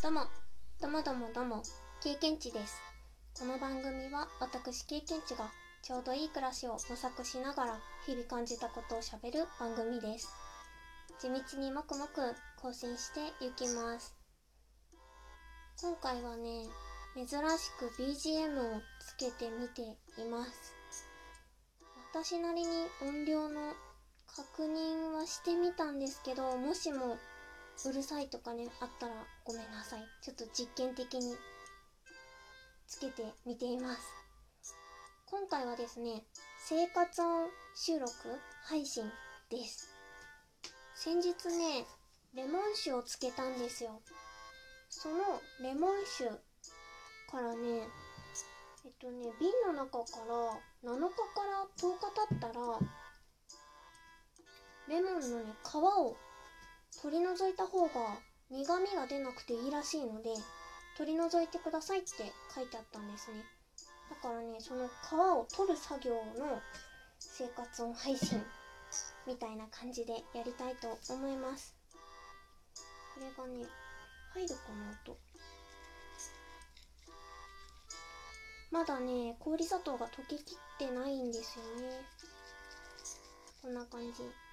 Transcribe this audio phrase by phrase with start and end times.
[0.00, 0.20] どうも、
[0.80, 1.60] どうもどうもどうも、
[2.00, 2.80] 経験値です。
[3.36, 5.50] この番組は私経験値が
[5.82, 10.28] ちょうどいい暮らしを模索しながら日々感じたことをしゃべる番組です。
[11.18, 12.32] 地道にもくもく
[12.62, 14.14] 更新していきます。
[15.82, 16.68] 今回はね、
[17.16, 17.32] 珍し
[17.80, 19.82] く BGM をつけてみて
[20.22, 20.52] います。
[22.12, 22.68] 私なりに
[23.02, 23.74] 音量の
[24.28, 27.18] 確認はしてみたんですけど、もしも
[27.86, 30.00] うるさいとかね、あったらごめんなさい。
[30.22, 31.36] ちょっと実験的に
[32.88, 34.00] つけてみています。
[35.26, 36.24] 今回はですね、
[36.66, 38.10] 生活音収録
[38.64, 39.04] 配信
[39.48, 39.88] です。
[40.94, 41.86] 先日ね、
[42.34, 44.02] レモン酒をつけたんですよ。
[44.88, 45.16] その
[45.60, 46.30] レモン酒
[47.30, 47.86] からね、
[48.84, 50.34] えっとね、瓶の中から
[50.82, 52.54] 7日から10日経ったら、
[54.88, 56.16] レモンのね、皮を
[57.00, 58.18] 取り除いた方が
[58.50, 60.30] 苦味が出なくていいらしいので
[60.96, 62.08] 取り除いてくださいって
[62.54, 63.44] 書いてあったんですね。
[64.10, 66.60] だからねその皮を取る作業の
[67.18, 68.42] 生活音配信
[69.26, 71.76] みたいな感じでやりたいと思います。
[73.14, 73.66] これがね
[74.34, 75.18] 入るかな音
[78.70, 80.42] まだね氷砂糖が溶けきっ
[80.78, 82.00] てないんですよね。
[83.62, 84.47] こんな感じ。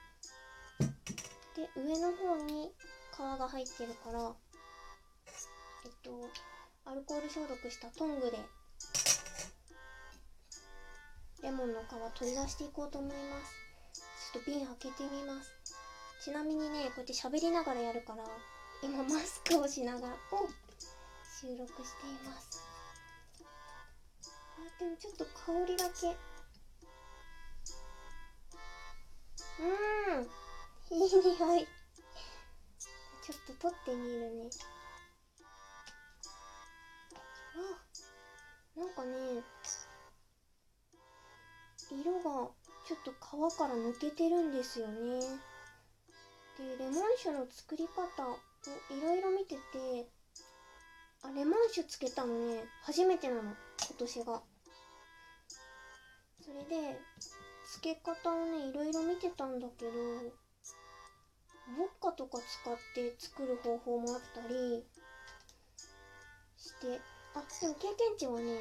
[1.55, 2.71] で上の方に
[3.13, 4.33] 皮が入ってるから
[5.85, 6.29] えっと
[6.85, 8.37] アルコール消毒したトングで
[11.43, 11.85] レモンの皮
[12.19, 13.53] 取り出していこうと思います。
[14.33, 15.51] ちょっと瓶開けてみます。
[16.23, 18.23] ちなみにねこうやって喋りながらやるから
[18.81, 20.47] 今マスクをしながらお
[21.39, 22.63] 収録しています。
[24.57, 26.07] あでもちょっと香りだけ。
[29.61, 30.44] うん。
[30.95, 31.01] いい。
[31.01, 31.07] 匂
[31.57, 31.67] い
[33.21, 34.49] ちょっと取ってみるね。
[38.77, 39.43] あなんかね
[41.91, 42.49] 色が
[42.87, 45.19] ちょっと皮から抜けてるんですよね。
[46.57, 48.37] でレモン酒の作り方を
[48.95, 50.07] いろいろ見てて
[51.23, 52.63] あレモン酒つけたのね。
[52.83, 53.41] 初めてなの。
[53.41, 53.55] 今
[53.97, 54.41] 年が。
[56.41, 57.01] それで
[57.65, 59.91] 漬け方をねいろいろ見てたんだけど
[61.67, 64.85] ウォッカとか使って作る方法もあったり
[66.57, 67.01] して
[67.33, 68.59] あでも経験値はね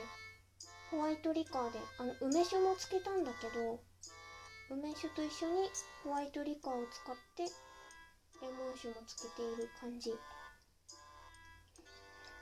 [0.91, 3.81] ホワイトリカーであの梅酒もつけたんだけど
[4.71, 5.69] 梅酒と一緒に
[6.03, 7.43] ホワイトリカーを使って
[8.41, 10.15] レモン酒もつけている感じ。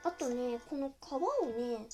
[0.05, 1.87] あとねこの皮をね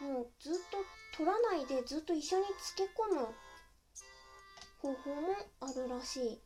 [0.00, 3.34] もうずっと取らないでずっと一緒に漬け込む
[4.80, 6.40] 方法もあるらしい。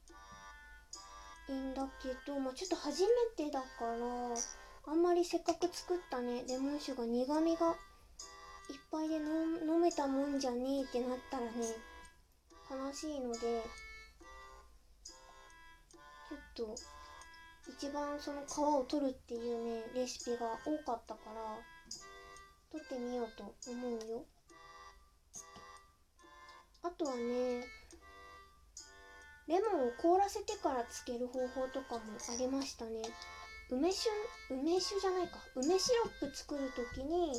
[1.48, 6.44] いんだけど、まあ、ちょっと初めてだからあんまりせっかく作ったね。
[6.48, 11.50] レモン酒が苦味がいっぱいで飲めたもんじゃねえってなったらね
[12.70, 13.38] 悲しいので
[16.28, 16.74] ちょっと
[17.70, 21.58] 一番その皮を取るっていうねレシピが多かったから
[22.70, 24.24] 取ってみようと思うよ。
[26.82, 27.64] あとはね
[29.48, 33.02] レモンを凍らせてからつける方法とかもありましたね。
[33.70, 34.10] 梅酒
[34.50, 35.38] 梅酒じゃないか。
[35.56, 37.32] 梅シロップ作る時に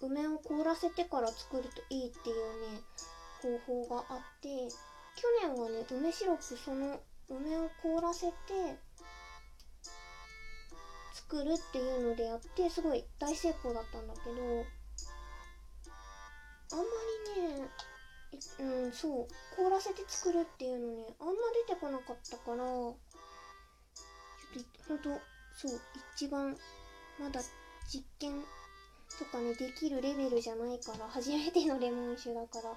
[0.00, 2.36] 梅を凍らせてから作るといいっていう
[2.72, 2.80] ね
[3.42, 4.48] 方法があって
[5.16, 8.34] 去年はね梅シロップその梅を凍らせて
[11.14, 14.36] 作るっていうのでやってすごい大成功だったんだけど
[16.70, 16.84] あんま
[17.36, 17.68] りね
[18.60, 21.32] うんそう凍らせて作るっていうのねあんま
[21.66, 22.96] 出てこなかったからちょ
[24.60, 25.08] っとほんと
[25.56, 25.80] そう
[26.14, 26.56] 一番
[27.18, 27.40] まだ
[27.88, 28.32] 実験
[29.18, 32.74] とかねできるレベルじゃないから初めてのレモン酒だから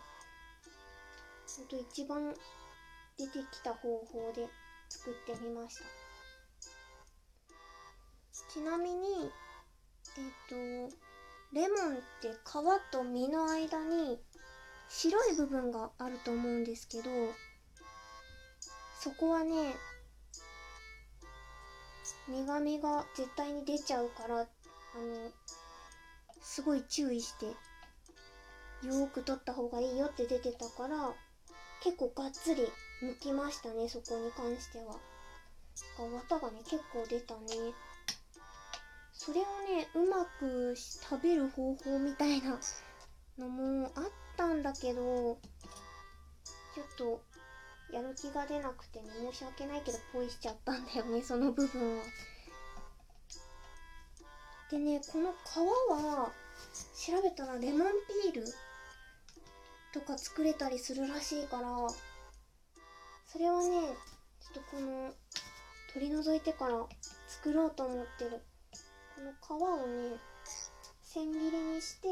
[1.58, 2.34] ほんと一番
[3.18, 4.48] 出てきた方法で
[4.90, 5.84] 作ってみました。
[8.54, 9.32] ちなみに
[10.18, 10.96] えっ、と
[11.54, 14.20] レモンって皮と実の間に
[14.94, 17.04] 白い部分があると思うんですけど
[19.00, 19.74] そこはね
[22.28, 24.48] 苦味が絶対に出ちゃうからあの
[26.42, 31.14] すごい注意してよーく取った方がいいよって出てたから
[31.84, 32.64] 結構がっつり
[33.02, 34.96] 剥きましたねそこに関しては。
[35.98, 37.74] 綿がね結構出たね。
[39.14, 42.60] それをねうまく食べる方法みたいな
[43.38, 44.04] のもあっ
[44.38, 45.38] たんだけど
[46.76, 47.22] ちょっと
[47.92, 52.04] やる気が出なくてね申し訳ないけどポイしちゃったんだよね その部分は。
[54.70, 55.36] でねこの皮
[55.90, 56.32] は
[56.96, 57.92] 調べたらレモン
[58.24, 58.46] ピール
[59.94, 61.68] とか作れたりするらしいから
[63.28, 63.94] それはね
[64.40, 65.14] ちょっとこの
[65.94, 66.88] 取り除いてから
[67.28, 68.42] 作ろうと思ってる。
[69.16, 70.18] この皮をね
[71.04, 72.08] 千切りにして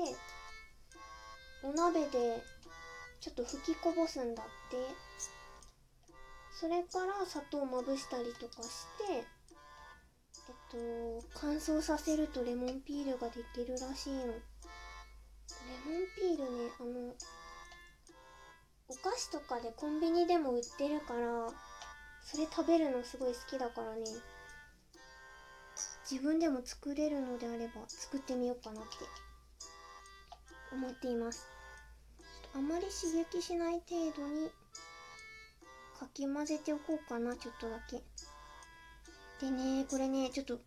[1.63, 2.41] お鍋で
[3.19, 4.77] ちょっと吹きこぼすんだって。
[6.59, 9.23] それから砂糖をまぶしたりとかしてえっ
[10.69, 14.25] と乾燥させるとレモンピールができるらしいの。
[14.25, 17.13] レモンピールねあの
[18.89, 21.49] お菓子とかでコンビニでも売ってるから
[22.25, 24.03] それ食べるのすごい好きだからね。
[26.11, 28.89] 自分でも作れるのであれば作ってみようかなって。
[30.71, 31.47] 思っています。
[32.55, 34.49] あまり刺激しない程度に
[35.99, 37.35] かき混ぜておこうかな。
[37.35, 38.01] ちょっとだけ。
[39.39, 40.59] でねこれねちょっと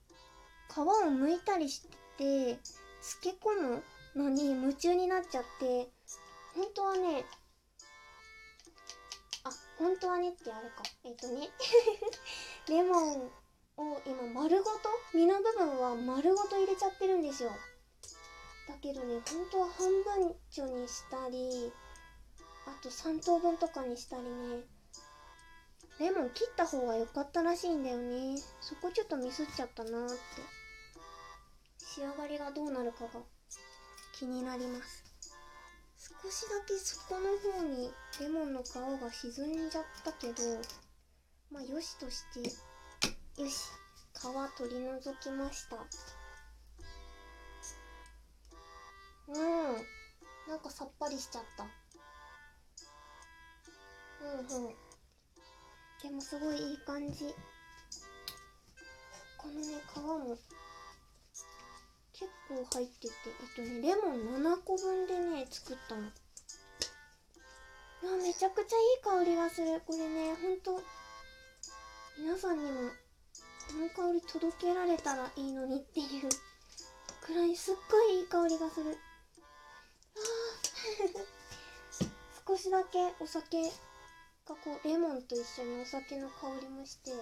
[0.73, 1.83] 皮を剥いたりし
[2.17, 2.59] て
[3.01, 3.83] 漬け込む
[4.17, 5.89] のに夢中になっちゃって
[6.55, 7.25] 本当はね
[9.45, 10.83] あ本当はねってあれか。
[11.05, 11.51] えっとね
[12.69, 13.31] レモン
[13.77, 14.79] を今丸ごと
[15.15, 17.51] 身の部分は丸ごと入れちゃってるんですよ。
[18.69, 19.89] だけどね本当は半
[20.27, 21.73] 分ちょにしたり
[22.67, 24.65] あと3等分とかにしたりね。
[25.99, 28.39] レモン切った方が良かったらしいんだよね。
[28.61, 30.17] そこちょっとミスっちゃったなって。
[31.79, 33.21] 仕上がりがどうなるかが
[34.15, 35.05] 気になります。
[36.23, 40.43] 少しだけそこの方にレモンの皮が沈んじゃったけど
[41.51, 42.41] まあよしとして
[43.41, 43.69] よし
[44.15, 45.77] 皮取り除きました。
[50.63, 51.65] かさっぱりしちゃった。
[54.25, 54.75] うんうん。
[56.03, 57.35] でもすごいいい感じ。
[59.37, 59.61] このね
[59.93, 60.39] 皮も。
[62.13, 66.03] 結構入っててえっとねレモン7個分でね作ったの。
[68.23, 69.83] めちゃくちゃいい香りがする。
[69.87, 70.83] これねほんと。
[72.19, 72.91] 皆さんにも
[73.97, 76.29] この香り届けられたらいいのにっていう
[77.25, 78.97] くらいすっごいいい香りがする。
[82.47, 83.69] 少しだけお酒が
[84.47, 87.15] こうレモンと一緒にお酒の香りもしてあ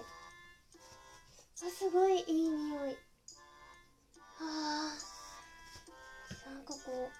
[1.69, 2.97] すごいいい匂い。
[4.39, 7.11] あーなんかこう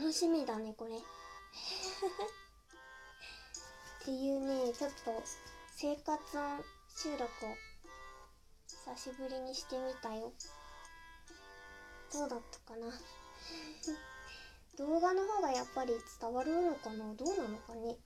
[0.00, 0.94] 楽しみだねこれ。
[0.98, 1.00] っ
[4.04, 5.22] ていうねちょっと
[5.74, 6.64] 生活音
[6.96, 7.28] 収録を
[8.68, 10.32] 久しぶりにしてみたよ。
[12.12, 12.86] どうだったかな。
[14.78, 17.14] 動画の方がやっぱり伝わるのかな？
[17.14, 17.96] どうなのかね？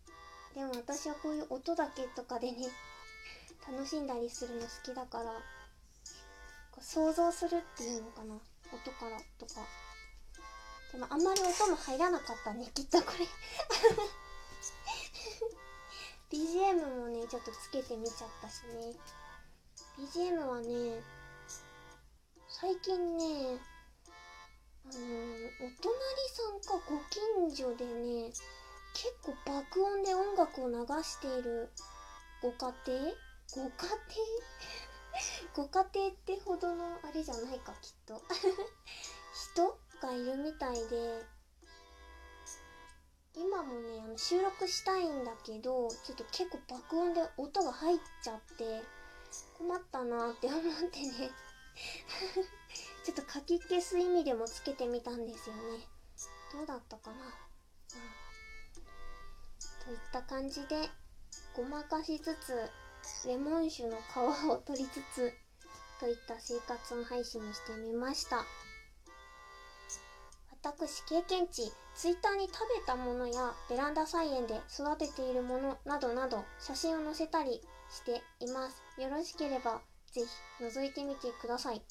[0.54, 2.68] でも私はこういう音だけとかでね
[3.66, 5.40] 楽しんだりするの好きだから
[6.80, 8.34] 想像するっていうのかな？
[8.34, 9.60] 音からとか。
[10.92, 13.26] でもあんまり音も入らなかったねきっとこれ。
[16.30, 18.94] BGM もねちょっとつけてみちゃったしね。
[19.98, 21.02] BGM はね
[22.48, 23.58] 最近ね
[24.84, 25.94] あのお隣
[26.30, 28.30] さんかご近所でね
[28.94, 31.70] 結構爆音で音楽を流している
[32.42, 33.00] ご家庭？
[33.54, 33.88] ご家
[35.54, 35.54] 庭？
[35.54, 38.20] ご家庭ってほどのあれじゃないかきっと。
[39.54, 41.24] 人がいるみたいで
[43.34, 48.82] 今もねあの収録したいんだけどちょっと結構爆音で音が入っちゃって
[49.56, 51.30] 困ったなって思ってね。
[53.04, 55.62] ちょっと書き消す意味でもつけてみたんですよね。
[56.52, 57.16] どうだったかな。
[57.16, 57.22] うん。
[59.84, 60.88] といった感じで
[61.56, 62.70] ごまかしつつ
[63.26, 65.32] レモン酒の皮を取りつつ
[65.98, 68.44] といった生活音配信にしてみました。
[70.64, 78.80] 私経験値ツイッターに食べたものやベランダ菜園で育てているものなどなど写真を載せたりしています。
[79.00, 79.80] よろしければ
[80.12, 81.82] ぜひ覗いてみてください。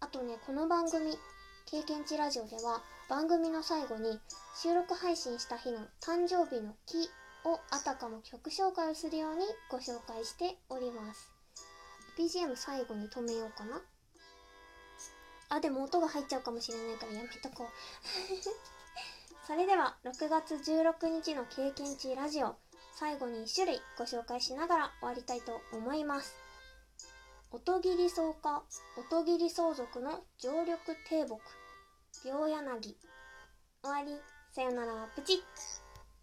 [0.00, 1.18] あとねこの番組
[1.66, 4.18] 経験値ラジオでは番組の最後に
[4.54, 7.10] 収録配信した日の誕生日の日
[7.44, 11.32] をあたかも曲紹介をするようにご紹介しております。
[12.16, 13.80] BGM 最後に止めようかな。
[15.50, 17.66] あでも音が入っちゃうかもしれないからやめとこう。
[19.46, 22.56] それでは6月16日の経験値ラジオ
[22.94, 26.47] 最後に1種類ご紹介しながら終わりたいと思います。
[27.50, 28.62] 音切草加
[28.98, 30.76] 音切り相続の常緑
[31.08, 31.40] 低木
[32.26, 32.94] 両柳。
[33.82, 34.20] 終わり。
[34.52, 35.08] さよなら。
[35.16, 35.77] プチッ。